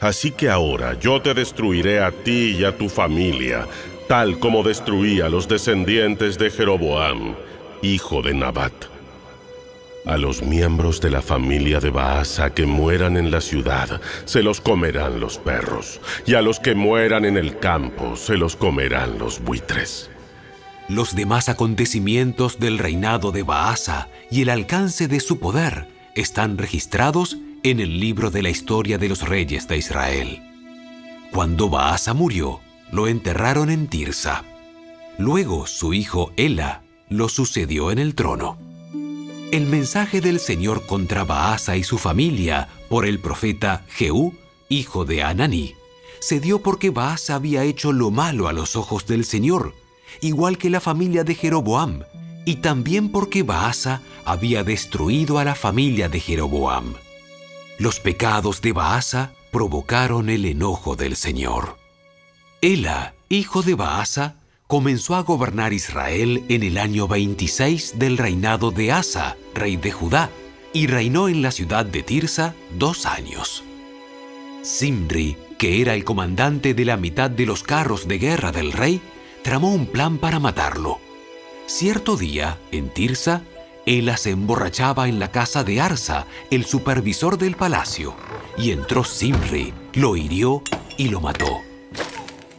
Así 0.00 0.30
que 0.30 0.48
ahora 0.48 0.98
yo 0.98 1.20
te 1.20 1.34
destruiré 1.34 2.00
a 2.00 2.10
ti 2.10 2.56
y 2.58 2.64
a 2.64 2.76
tu 2.76 2.88
familia, 2.88 3.66
tal 4.08 4.38
como 4.38 4.62
destruí 4.62 5.20
a 5.20 5.28
los 5.28 5.46
descendientes 5.46 6.38
de 6.38 6.50
Jeroboam, 6.50 7.34
hijo 7.82 8.22
de 8.22 8.32
Nabat. 8.32 8.93
A 10.06 10.18
los 10.18 10.42
miembros 10.42 11.00
de 11.00 11.08
la 11.08 11.22
familia 11.22 11.80
de 11.80 11.88
Baasa 11.88 12.50
que 12.50 12.66
mueran 12.66 13.16
en 13.16 13.30
la 13.30 13.40
ciudad, 13.40 14.02
se 14.26 14.42
los 14.42 14.60
comerán 14.60 15.18
los 15.18 15.38
perros, 15.38 15.98
y 16.26 16.34
a 16.34 16.42
los 16.42 16.60
que 16.60 16.74
mueran 16.74 17.24
en 17.24 17.38
el 17.38 17.58
campo, 17.58 18.14
se 18.14 18.36
los 18.36 18.54
comerán 18.54 19.18
los 19.18 19.40
buitres. 19.40 20.10
Los 20.90 21.16
demás 21.16 21.48
acontecimientos 21.48 22.58
del 22.58 22.78
reinado 22.78 23.32
de 23.32 23.44
Baasa 23.44 24.08
y 24.30 24.42
el 24.42 24.50
alcance 24.50 25.08
de 25.08 25.20
su 25.20 25.38
poder 25.38 25.88
están 26.14 26.58
registrados 26.58 27.38
en 27.62 27.80
el 27.80 27.98
libro 27.98 28.30
de 28.30 28.42
la 28.42 28.50
historia 28.50 28.98
de 28.98 29.08
los 29.08 29.26
reyes 29.26 29.66
de 29.68 29.78
Israel. 29.78 30.42
Cuando 31.32 31.70
Baasa 31.70 32.12
murió, 32.12 32.60
lo 32.92 33.08
enterraron 33.08 33.70
en 33.70 33.88
Tirsa. 33.88 34.44
Luego 35.16 35.66
su 35.66 35.94
hijo 35.94 36.30
Ela 36.36 36.82
lo 37.08 37.30
sucedió 37.30 37.90
en 37.90 37.98
el 37.98 38.14
trono. 38.14 38.73
El 39.52 39.66
mensaje 39.66 40.20
del 40.20 40.40
Señor 40.40 40.84
contra 40.86 41.24
Baasa 41.24 41.76
y 41.76 41.84
su 41.84 41.98
familia 41.98 42.68
por 42.88 43.06
el 43.06 43.20
profeta 43.20 43.84
Jehú, 43.88 44.34
hijo 44.68 45.04
de 45.04 45.22
Ananí, 45.22 45.74
se 46.18 46.40
dio 46.40 46.60
porque 46.60 46.90
Baasa 46.90 47.36
había 47.36 47.62
hecho 47.64 47.92
lo 47.92 48.10
malo 48.10 48.48
a 48.48 48.52
los 48.52 48.74
ojos 48.74 49.06
del 49.06 49.24
Señor, 49.24 49.74
igual 50.20 50.58
que 50.58 50.70
la 50.70 50.80
familia 50.80 51.22
de 51.22 51.34
Jeroboam, 51.34 52.02
y 52.44 52.56
también 52.56 53.12
porque 53.12 53.42
Baasa 53.42 54.02
había 54.24 54.64
destruido 54.64 55.38
a 55.38 55.44
la 55.44 55.54
familia 55.54 56.08
de 56.08 56.20
Jeroboam. 56.20 56.94
Los 57.78 58.00
pecados 58.00 58.60
de 58.60 58.72
Baasa 58.72 59.32
provocaron 59.52 60.30
el 60.30 60.46
enojo 60.46 60.96
del 60.96 61.14
Señor. 61.14 61.76
Ela, 62.60 63.14
hijo 63.28 63.62
de 63.62 63.74
Baasa, 63.74 64.36
comenzó 64.74 65.14
a 65.14 65.22
gobernar 65.22 65.72
Israel 65.72 66.44
en 66.48 66.64
el 66.64 66.78
año 66.78 67.06
26 67.06 67.96
del 67.96 68.18
reinado 68.18 68.72
de 68.72 68.90
Asa, 68.90 69.36
rey 69.54 69.76
de 69.76 69.92
Judá, 69.92 70.30
y 70.72 70.88
reinó 70.88 71.28
en 71.28 71.42
la 71.42 71.52
ciudad 71.52 71.86
de 71.86 72.02
Tirsa 72.02 72.56
dos 72.76 73.06
años. 73.06 73.62
Simri, 74.62 75.36
que 75.58 75.80
era 75.80 75.94
el 75.94 76.02
comandante 76.02 76.74
de 76.74 76.84
la 76.84 76.96
mitad 76.96 77.30
de 77.30 77.46
los 77.46 77.62
carros 77.62 78.08
de 78.08 78.18
guerra 78.18 78.50
del 78.50 78.72
rey, 78.72 79.00
tramó 79.44 79.72
un 79.72 79.86
plan 79.86 80.18
para 80.18 80.40
matarlo. 80.40 80.98
Cierto 81.66 82.16
día, 82.16 82.58
en 82.72 82.88
Tirsa, 82.88 83.42
Ela 83.86 84.16
se 84.16 84.30
emborrachaba 84.30 85.08
en 85.08 85.20
la 85.20 85.30
casa 85.30 85.62
de 85.62 85.80
Arsa, 85.80 86.26
el 86.50 86.64
supervisor 86.64 87.38
del 87.38 87.54
palacio, 87.54 88.16
y 88.58 88.72
entró 88.72 89.04
Simri, 89.04 89.72
lo 89.92 90.16
hirió 90.16 90.64
y 90.96 91.10
lo 91.10 91.20
mató. 91.20 91.60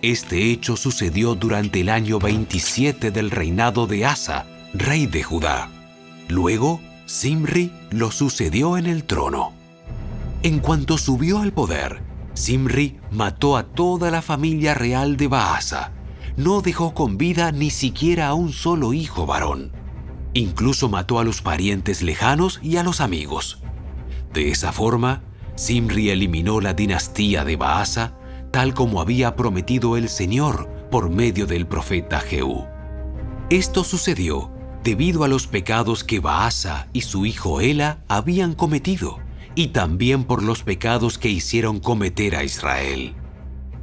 Este 0.05 0.51
hecho 0.51 0.77
sucedió 0.77 1.33
durante 1.33 1.81
el 1.81 1.89
año 1.89 2.19
27 2.19 3.09
del 3.09 3.31
reinado 3.31 3.87
de 3.87 4.05
Asa, 4.05 4.45
rey 4.71 5.07
de 5.07 5.23
Judá. 5.23 5.71
Luego, 6.27 6.79
Simri 7.07 7.71
lo 7.89 8.11
sucedió 8.11 8.77
en 8.77 8.85
el 8.85 9.05
trono. 9.05 9.51
En 10.43 10.59
cuanto 10.59 10.99
subió 10.99 11.39
al 11.39 11.53
poder, 11.53 12.03
Simri 12.35 12.99
mató 13.09 13.57
a 13.57 13.63
toda 13.63 14.11
la 14.11 14.21
familia 14.21 14.75
real 14.75 15.17
de 15.17 15.27
Baasa. 15.27 15.91
No 16.37 16.61
dejó 16.61 16.93
con 16.93 17.17
vida 17.17 17.51
ni 17.51 17.71
siquiera 17.71 18.27
a 18.27 18.35
un 18.35 18.53
solo 18.53 18.93
hijo 18.93 19.25
varón. 19.25 19.71
Incluso 20.35 20.87
mató 20.87 21.17
a 21.17 21.23
los 21.23 21.41
parientes 21.41 22.03
lejanos 22.03 22.59
y 22.61 22.77
a 22.77 22.83
los 22.83 23.01
amigos. 23.01 23.57
De 24.35 24.51
esa 24.51 24.71
forma, 24.71 25.23
Simri 25.55 26.11
eliminó 26.11 26.61
la 26.61 26.75
dinastía 26.75 27.43
de 27.43 27.55
Baasa 27.55 28.13
tal 28.55 28.73
como 28.73 29.01
había 29.01 29.35
prometido 29.35 29.97
el 29.97 30.07
Señor 30.07 30.69
por 30.89 31.09
medio 31.09 31.45
del 31.45 31.67
profeta 31.67 32.21
Jehú. 32.21 32.65
Esto 33.49 33.83
sucedió 33.83 34.49
debido 34.81 35.25
a 35.25 35.27
los 35.27 35.45
pecados 35.45 36.05
que 36.05 36.21
Baasa 36.21 36.87
y 36.93 37.01
su 37.01 37.25
hijo 37.25 37.59
Ela 37.59 37.97
habían 38.07 38.53
cometido, 38.53 39.19
y 39.55 39.73
también 39.73 40.23
por 40.23 40.41
los 40.41 40.63
pecados 40.63 41.17
que 41.17 41.27
hicieron 41.27 41.81
cometer 41.81 42.37
a 42.37 42.45
Israel. 42.45 43.13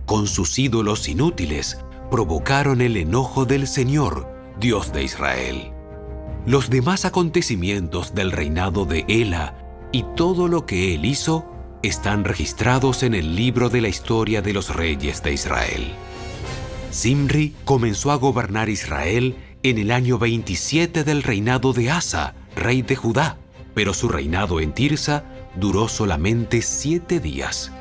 Con 0.07 0.27
sus 0.27 0.59
ídolos 0.59 1.07
inútiles, 1.07 1.79
provocaron 2.11 2.81
el 2.81 2.97
enojo 2.97 3.45
del 3.45 3.67
Señor, 3.67 4.27
Dios 4.59 4.91
de 4.95 5.05
Israel. 5.05 5.71
Los 6.47 6.71
demás 6.71 7.05
acontecimientos 7.05 8.15
del 8.15 8.33
reinado 8.33 8.87
de 8.87 9.05
Ela 9.07 9.55
y 9.93 10.07
todo 10.17 10.49
lo 10.49 10.65
que 10.65 10.95
él 10.95 11.05
hizo 11.05 11.52
están 11.83 12.25
registrados 12.25 13.03
en 13.03 13.15
el 13.15 13.35
libro 13.35 13.69
de 13.69 13.81
la 13.81 13.89
historia 13.89 14.41
de 14.41 14.53
los 14.53 14.75
reyes 14.75 15.23
de 15.23 15.33
Israel. 15.33 15.93
Simri 16.91 17.55
comenzó 17.65 18.13
a 18.13 18.17
gobernar 18.17 18.69
Israel 18.69 19.37
en 19.63 19.79
el 19.79 19.91
año 19.91 20.19
27 20.19 21.05
del 21.05 21.23
reinado 21.23 21.73
de 21.73 21.91
Asa, 21.91 22.35
rey 22.55 22.83
de 22.83 22.97
Judá, 22.97 23.37
pero 23.75 23.95
su 23.95 24.09
reinado 24.09 24.61
en 24.61 24.73
Tirsa 24.73 25.25
duró 25.57 25.89
solamente 25.89 26.63
siete 26.63 27.21
días. 27.21 27.73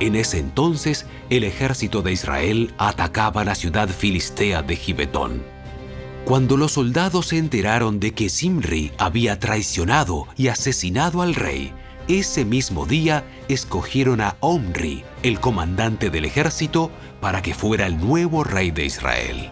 En 0.00 0.16
ese 0.16 0.38
entonces, 0.38 1.06
el 1.30 1.44
ejército 1.44 2.02
de 2.02 2.12
Israel 2.12 2.74
atacaba 2.78 3.44
la 3.44 3.54
ciudad 3.54 3.88
filistea 3.88 4.62
de 4.62 4.76
Gibetón. 4.76 5.42
Cuando 6.24 6.56
los 6.56 6.72
soldados 6.72 7.28
se 7.28 7.38
enteraron 7.38 8.00
de 8.00 8.12
que 8.12 8.28
Simri 8.28 8.92
había 8.98 9.38
traicionado 9.38 10.26
y 10.36 10.48
asesinado 10.48 11.22
al 11.22 11.34
rey, 11.34 11.72
ese 12.08 12.44
mismo 12.44 12.86
día 12.86 13.24
escogieron 13.48 14.20
a 14.20 14.36
Omri, 14.40 15.04
el 15.22 15.40
comandante 15.40 16.10
del 16.10 16.24
ejército, 16.24 16.90
para 17.20 17.42
que 17.42 17.54
fuera 17.54 17.86
el 17.86 17.98
nuevo 17.98 18.44
rey 18.44 18.70
de 18.70 18.84
Israel. 18.84 19.50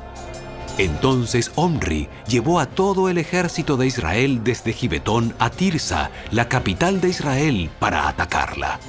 Entonces 0.78 1.52
Omri 1.56 2.08
llevó 2.26 2.58
a 2.58 2.66
todo 2.66 3.08
el 3.08 3.18
ejército 3.18 3.76
de 3.76 3.86
Israel 3.86 4.42
desde 4.42 4.72
Gibetón 4.72 5.34
a 5.38 5.50
Tirsa, 5.50 6.10
la 6.30 6.48
capital 6.48 7.00
de 7.00 7.10
Israel, 7.10 7.70
para 7.78 8.08
atacarla. 8.08 8.80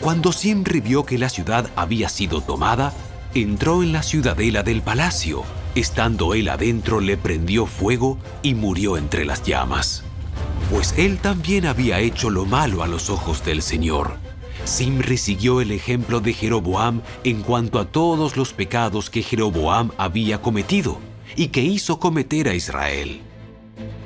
Cuando 0.00 0.32
Simri 0.32 0.80
vio 0.80 1.04
que 1.04 1.18
la 1.18 1.28
ciudad 1.28 1.70
había 1.74 2.08
sido 2.08 2.42
tomada, 2.42 2.92
entró 3.34 3.82
en 3.82 3.92
la 3.92 4.02
ciudadela 4.02 4.62
del 4.62 4.82
palacio. 4.82 5.42
Estando 5.74 6.34
él 6.34 6.48
adentro, 6.48 7.00
le 7.00 7.16
prendió 7.16 7.66
fuego 7.66 8.18
y 8.42 8.54
murió 8.54 8.96
entre 8.96 9.24
las 9.24 9.42
llamas 9.42 10.05
pues 10.70 10.94
él 10.96 11.18
también 11.18 11.66
había 11.66 12.00
hecho 12.00 12.30
lo 12.30 12.44
malo 12.44 12.82
a 12.82 12.88
los 12.88 13.10
ojos 13.10 13.44
del 13.44 13.62
Señor. 13.62 14.16
Simri 14.64 15.16
siguió 15.16 15.60
el 15.60 15.70
ejemplo 15.70 16.20
de 16.20 16.32
Jeroboam 16.32 17.02
en 17.24 17.42
cuanto 17.42 17.78
a 17.78 17.86
todos 17.86 18.36
los 18.36 18.52
pecados 18.52 19.10
que 19.10 19.22
Jeroboam 19.22 19.92
había 19.96 20.42
cometido 20.42 20.98
y 21.36 21.48
que 21.48 21.62
hizo 21.62 22.00
cometer 22.00 22.48
a 22.48 22.54
Israel. 22.54 23.20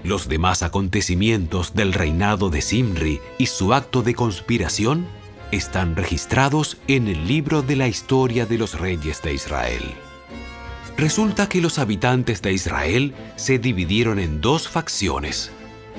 Los 0.04 0.28
demás 0.28 0.62
acontecimientos 0.62 1.74
del 1.74 1.92
reinado 1.92 2.50
de 2.50 2.60
Simri 2.60 3.20
y 3.38 3.46
su 3.46 3.72
acto 3.72 4.02
de 4.02 4.14
conspiración 4.14 5.06
están 5.52 5.96
registrados 5.96 6.76
en 6.88 7.08
el 7.08 7.26
libro 7.26 7.62
de 7.62 7.76
la 7.76 7.88
historia 7.88 8.46
de 8.46 8.58
los 8.58 8.78
reyes 8.78 9.22
de 9.22 9.34
Israel. 9.34 9.82
Resulta 10.96 11.48
que 11.48 11.60
los 11.60 11.78
habitantes 11.78 12.42
de 12.42 12.52
Israel 12.52 13.14
se 13.36 13.58
dividieron 13.58 14.18
en 14.18 14.40
dos 14.40 14.68
facciones. 14.68 15.50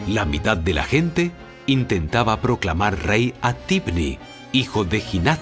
La 0.08 0.26
mitad 0.26 0.58
de 0.58 0.74
la 0.74 0.84
gente 0.84 1.32
intentaba 1.68 2.42
proclamar 2.42 3.06
rey 3.06 3.34
a 3.42 3.54
Tibni, 3.54 4.18
hijo 4.52 4.84
de 4.84 5.00
Ginat, 5.00 5.40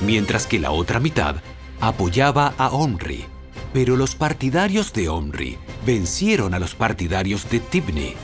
mientras 0.00 0.46
que 0.46 0.58
la 0.58 0.70
otra 0.70 0.98
mitad 0.98 1.36
apoyaba 1.80 2.54
a 2.56 2.68
Omri. 2.68 3.26
Pero 3.74 3.96
los 3.96 4.14
partidarios 4.14 4.94
de 4.94 5.10
Omri 5.10 5.58
vencieron 5.84 6.54
a 6.54 6.58
los 6.58 6.74
partidarios 6.74 7.50
de 7.50 7.60
Tibni. 7.60 8.14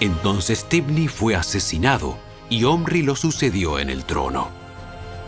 Entonces 0.00 0.68
Tibni 0.68 1.08
fue 1.08 1.34
asesinado 1.34 2.18
y 2.50 2.64
Omri 2.64 3.02
lo 3.02 3.16
sucedió 3.16 3.78
en 3.78 3.88
el 3.88 4.04
trono. 4.04 4.48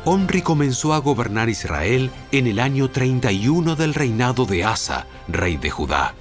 Omri 0.04 0.42
comenzó 0.42 0.92
a 0.92 0.98
gobernar 0.98 1.48
Israel 1.48 2.10
en 2.32 2.46
el 2.48 2.58
año 2.58 2.90
31 2.90 3.76
del 3.76 3.94
reinado 3.94 4.44
de 4.44 4.64
Asa, 4.64 5.06
rey 5.26 5.56
de 5.56 5.70
Judá. 5.70 6.14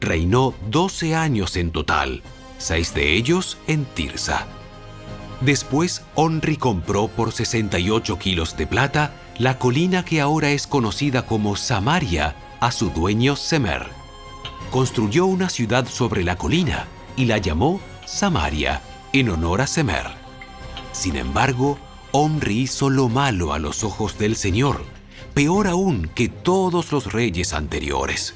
Reinó 0.00 0.54
12 0.70 1.14
años 1.14 1.56
en 1.56 1.70
total 1.70 2.22
seis 2.58 2.94
de 2.94 3.14
ellos 3.14 3.58
en 3.66 3.84
Tirsa. 3.84 4.46
Después, 5.40 6.02
Onri 6.14 6.56
compró 6.56 7.08
por 7.08 7.32
68 7.32 8.18
kilos 8.18 8.56
de 8.56 8.66
plata 8.66 9.12
la 9.38 9.58
colina 9.58 10.04
que 10.04 10.20
ahora 10.20 10.50
es 10.50 10.66
conocida 10.66 11.26
como 11.26 11.56
Samaria 11.56 12.34
a 12.60 12.72
su 12.72 12.90
dueño 12.90 13.36
Semer. 13.36 13.86
Construyó 14.70 15.26
una 15.26 15.50
ciudad 15.50 15.86
sobre 15.86 16.24
la 16.24 16.36
colina 16.36 16.86
y 17.16 17.26
la 17.26 17.38
llamó 17.38 17.80
Samaria 18.06 18.80
en 19.12 19.28
honor 19.28 19.60
a 19.60 19.66
Semer. 19.66 20.06
Sin 20.92 21.16
embargo, 21.16 21.78
Omri 22.12 22.60
hizo 22.60 22.88
lo 22.88 23.08
malo 23.10 23.52
a 23.52 23.58
los 23.58 23.84
ojos 23.84 24.16
del 24.16 24.36
Señor, 24.36 24.84
peor 25.34 25.66
aún 25.66 26.08
que 26.14 26.28
todos 26.30 26.92
los 26.92 27.12
reyes 27.12 27.52
anteriores. 27.52 28.34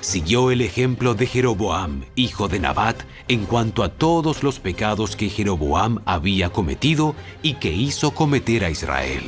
Siguió 0.00 0.50
el 0.50 0.62
ejemplo 0.62 1.14
de 1.14 1.26
Jeroboam, 1.26 2.04
hijo 2.14 2.48
de 2.48 2.58
Nabat, 2.58 3.02
en 3.28 3.44
cuanto 3.44 3.82
a 3.82 3.90
todos 3.90 4.42
los 4.42 4.58
pecados 4.58 5.14
que 5.14 5.28
Jeroboam 5.28 6.00
había 6.06 6.50
cometido 6.50 7.14
y 7.42 7.54
que 7.54 7.72
hizo 7.72 8.12
cometer 8.12 8.64
a 8.64 8.70
Israel. 8.70 9.22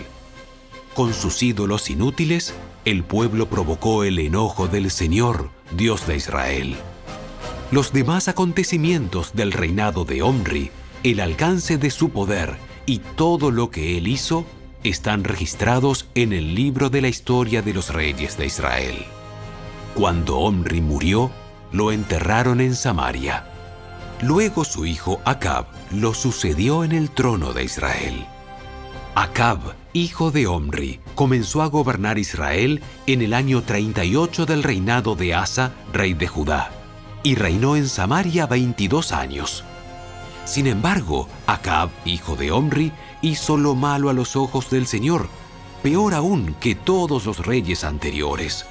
Con 0.95 1.13
sus 1.13 1.43
ídolos 1.43 1.91
inútiles, 1.91 2.55
el 2.85 3.05
pueblo 3.05 3.49
provocó 3.49 4.03
el 4.05 4.19
enojo 4.19 4.67
del 4.67 4.91
Señor, 4.91 5.51
Dios 5.77 6.07
de 6.07 6.17
Israel. 6.17 6.77
Los 7.71 7.93
demás 7.93 8.29
acontecimientos 8.29 9.33
del 9.35 9.53
reinado 9.53 10.05
de 10.05 10.23
Omri, 10.23 10.71
el 11.03 11.21
alcance 11.21 11.77
de 11.77 11.91
su 11.91 12.11
poder 12.11 12.57
y 12.87 12.99
todo 12.99 13.51
lo 13.51 13.71
que 13.71 13.99
él 13.99 14.09
hizo, 14.09 14.45
están 14.85 15.25
registrados 15.25 16.07
en 16.15 16.33
el 16.33 16.55
libro 16.55 16.91
de 16.91 17.03
la 17.03 17.09
historia 17.09 17.63
de 17.63 17.75
los 17.75 17.93
reyes 17.93 18.37
de 18.37 18.47
Israel. 18.47 19.05
Cuando 19.95 20.39
Omri 20.39 20.81
murió, 20.81 21.31
lo 21.71 21.93
enterraron 21.93 22.63
en 22.63 22.75
Samaria. 22.75 23.45
Luego 24.23 24.65
su 24.65 24.87
hijo 24.87 25.21
Acab 25.27 25.67
lo 25.91 26.15
sucedió 26.15 26.83
en 26.83 26.93
el 26.93 27.11
trono 27.11 27.53
de 27.53 27.65
Israel. 27.65 28.27
Acab, 29.15 29.59
hijo 29.93 30.31
de 30.31 30.47
Omri, 30.47 31.01
comenzó 31.15 31.61
a 31.61 31.67
gobernar 31.67 32.19
Israel 32.19 32.83
en 33.07 33.21
el 33.21 33.35
año 33.35 33.63
38 33.63 34.47
del 34.47 34.63
reinado 34.63 35.15
de 35.15 35.35
Asa, 35.35 35.73
rey 35.93 36.15
de 36.15 36.27
Judá, 36.27 36.71
y 37.23 37.35
reinó 37.35 37.77
en 37.77 37.87
Samaria 37.87 38.47
22 38.47 39.13
años. 39.13 39.63
Sin 40.47 40.67
embargo, 40.67 41.29
Acab, 41.47 41.91
hijo 42.07 42.35
de 42.35 42.51
Omri, 42.51 42.93
hizo 43.21 43.59
lo 43.59 43.75
malo 43.75 44.09
a 44.09 44.15
los 44.15 44.37
ojos 44.37 44.71
del 44.71 44.87
Señor, 44.87 45.29
peor 45.83 46.15
aún 46.15 46.57
que 46.61 46.75
todos 46.75 47.27
los 47.27 47.45
reyes 47.45 47.85
anteriores. 47.85 48.65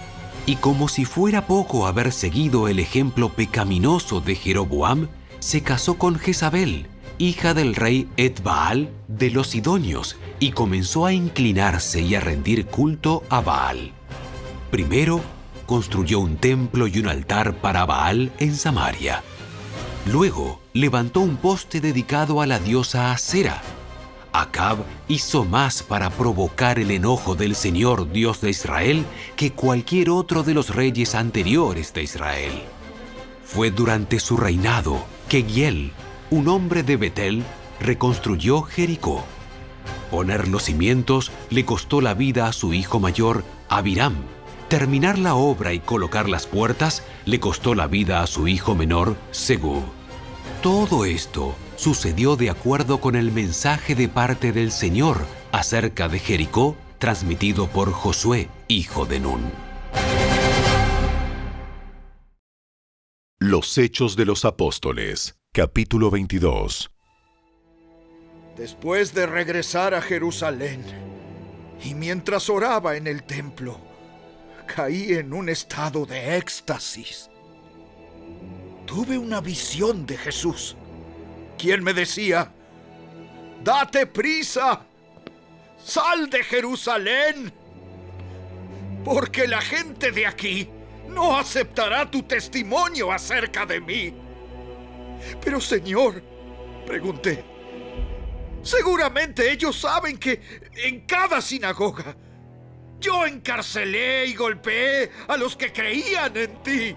Y 0.46 0.56
como 0.56 0.88
si 0.88 1.06
fuera 1.06 1.46
poco 1.46 1.88
haber 1.88 2.12
seguido 2.12 2.68
el 2.68 2.80
ejemplo 2.80 3.30
pecaminoso 3.30 4.22
de 4.22 4.36
Jeroboam, 4.36 5.08
se 5.40 5.62
casó 5.62 5.98
con 5.98 6.18
Jezabel, 6.18 6.88
hija 7.18 7.54
del 7.54 7.76
rey 7.76 8.10
Edbaal 8.18 8.90
de 9.08 9.30
los 9.32 9.48
Sidonios, 9.48 10.18
y 10.40 10.52
comenzó 10.52 11.06
a 11.06 11.14
inclinarse 11.14 12.02
y 12.02 12.16
a 12.16 12.20
rendir 12.20 12.66
culto 12.66 13.24
a 13.30 13.42
Baal. 13.42 13.92
Primero, 14.72 15.22
construyó 15.66 16.20
un 16.20 16.38
templo 16.38 16.88
y 16.88 17.00
un 17.00 17.08
altar 17.08 17.56
para 17.56 17.86
Baal 17.86 18.32
en 18.40 18.56
Samaria. 18.56 19.24
Luego, 20.12 20.60
levantó 20.74 21.20
un 21.20 21.38
poste 21.38 21.80
dedicado 21.80 22.42
a 22.42 22.48
la 22.48 22.60
diosa 22.60 23.12
Acera. 23.12 23.62
Acab 24.34 24.78
hizo 25.08 25.44
más 25.44 25.84
para 25.84 26.10
provocar 26.10 26.80
el 26.80 26.92
enojo 26.92 27.36
del 27.36 27.56
Señor 27.56 28.12
Dios 28.12 28.40
de 28.42 28.50
Israel 28.50 29.06
que 29.36 29.52
cualquier 29.52 30.10
otro 30.10 30.44
de 30.44 30.54
los 30.54 30.74
reyes 30.74 31.16
anteriores 31.16 31.94
de 31.94 32.04
Israel. 32.04 32.64
Fue 33.44 33.72
durante 33.72 34.20
su 34.20 34.38
reinado 34.38 35.04
que 35.28 35.44
Giel, 35.44 35.92
un 36.30 36.48
hombre 36.48 36.84
de 36.84 36.96
Betel, 36.96 37.44
reconstruyó 37.82 38.62
Jericó. 38.62 39.26
Poner 40.10 40.48
los 40.48 40.64
cimientos 40.64 41.32
le 41.50 41.66
costó 41.66 42.00
la 42.00 42.14
vida 42.14 42.48
a 42.48 42.54
su 42.54 42.74
hijo 42.74 43.00
mayor, 43.00 43.44
Abiram. 43.68 44.16
Terminar 44.70 45.18
la 45.18 45.36
obra 45.36 45.74
y 45.74 45.80
colocar 45.80 46.30
las 46.30 46.48
puertas 46.48 47.04
le 47.26 47.42
costó 47.42 47.76
la 47.76 47.88
vida 47.88 48.22
a 48.22 48.28
su 48.28 48.48
hijo 48.48 48.76
menor, 48.76 49.18
Segú. 49.32 49.84
Todo 50.62 51.04
esto 51.04 51.56
sucedió 51.82 52.36
de 52.36 52.52
acuerdo 52.52 53.02
con 53.02 53.16
el 53.16 53.32
mensaje 53.32 53.96
de 53.96 54.08
parte 54.08 54.52
del 54.52 54.72
Señor 54.72 55.26
acerca 55.52 56.08
de 56.08 56.20
Jericó 56.20 56.78
transmitido 57.00 57.70
por 57.70 57.92
Josué, 57.92 58.50
hijo 58.68 59.08
de 59.08 59.20
Nun. 59.20 59.52
Los 63.40 63.80
Hechos 63.80 64.16
de 64.16 64.26
los 64.26 64.46
Apóstoles, 64.46 65.40
capítulo 65.52 66.12
22. 66.12 66.92
Después 68.56 69.16
de 69.16 69.26
regresar 69.26 69.96
a 69.96 70.04
Jerusalén 70.04 70.84
y 71.84 71.96
mientras 71.96 72.48
oraba 72.52 72.96
en 72.96 73.08
el 73.08 73.24
templo, 73.24 73.80
caí 74.68 75.14
en 75.14 75.34
un 75.34 75.50
estado 75.50 76.06
de 76.06 76.38
éxtasis. 76.38 77.32
Tuve 78.86 79.18
una 79.18 79.42
visión 79.42 80.06
de 80.06 80.16
Jesús, 80.16 80.78
quien 81.62 81.84
me 81.84 81.94
decía, 81.94 82.52
date 83.64 84.08
prisa, 84.08 84.82
sal 85.78 86.28
de 86.28 86.44
Jerusalén, 86.44 87.54
porque 89.06 89.48
la 89.48 89.62
gente 89.62 90.12
de 90.12 90.26
aquí 90.26 90.68
no 91.08 91.38
aceptará 91.38 92.10
tu 92.10 92.24
testimonio 92.24 93.12
acerca 93.12 93.68
de 93.68 93.80
mí. 93.80 94.12
Pero 95.40 95.62
Señor, 95.62 96.24
pregunté, 96.88 97.44
seguramente 98.64 99.52
ellos 99.52 99.80
saben 99.80 100.18
que 100.18 100.42
en 100.74 101.02
cada 101.02 101.42
sinagoga 101.42 102.16
yo 103.00 103.24
encarcelé 103.28 104.26
y 104.26 104.34
golpeé 104.34 105.12
a 105.28 105.38
los 105.38 105.56
que 105.56 105.72
creían 105.72 106.36
en 106.36 106.64
ti. 106.64 106.96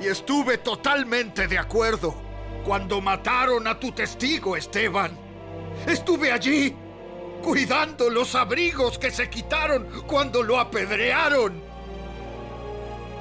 Y 0.00 0.06
estuve 0.06 0.58
totalmente 0.58 1.48
de 1.48 1.56
acuerdo 1.56 2.23
cuando 2.64 3.00
mataron 3.00 3.66
a 3.66 3.78
tu 3.78 3.92
testigo, 3.92 4.56
Esteban. 4.56 5.16
Estuve 5.86 6.32
allí 6.32 6.74
cuidando 7.42 8.08
los 8.08 8.34
abrigos 8.34 8.98
que 8.98 9.10
se 9.10 9.28
quitaron 9.28 9.86
cuando 10.06 10.42
lo 10.42 10.58
apedrearon. 10.58 11.62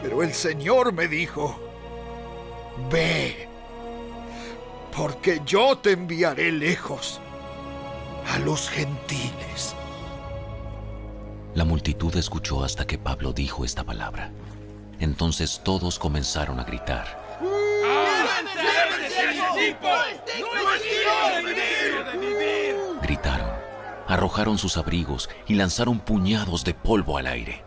Pero 0.01 0.23
el 0.23 0.33
Señor 0.33 0.93
me 0.93 1.07
dijo, 1.07 1.59
ve, 2.89 3.47
porque 4.95 5.41
yo 5.45 5.77
te 5.77 5.91
enviaré 5.91 6.51
lejos 6.51 7.19
a 8.33 8.39
los 8.39 8.69
gentiles. 8.69 9.75
La 11.53 11.65
multitud 11.65 12.15
escuchó 12.15 12.63
hasta 12.63 12.87
que 12.87 12.97
Pablo 12.97 13.33
dijo 13.33 13.63
esta 13.63 13.83
palabra. 13.83 14.31
Entonces 14.99 15.61
todos 15.63 15.99
comenzaron 15.99 16.59
a 16.59 16.63
gritar. 16.63 17.21
Gritaron, 23.01 23.51
arrojaron 24.07 24.57
sus 24.57 24.77
abrigos 24.77 25.29
y 25.47 25.55
lanzaron 25.55 25.99
puñados 25.99 26.63
de 26.63 26.73
polvo 26.73 27.17
al 27.17 27.27
aire. 27.27 27.63